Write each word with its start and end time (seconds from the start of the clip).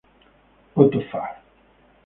Otto 0.73 0.99
Fahr 1.11 1.37